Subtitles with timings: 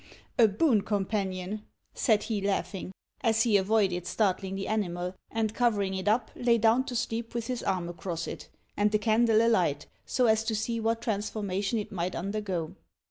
[0.39, 1.63] "A boon companion,"
[1.93, 6.85] said he, laughing, as he avoided startling the animal, and covering it up, lay down
[6.85, 10.79] to sleep with his arm across it, and the candle alight so as to see
[10.79, 12.73] what transformation it might undergo.